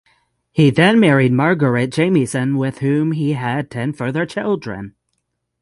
He 0.49 0.71
then 0.71 0.99
married 0.99 1.31
Margaret 1.31 1.91
Jamieson 1.91 2.57
with 2.57 2.79
whom 2.79 3.11
he 3.11 3.33
had 3.33 3.69
ten 3.69 3.93
further 3.93 4.25
children. 4.25 4.95